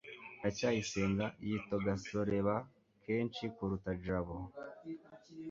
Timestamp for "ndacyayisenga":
0.39-1.25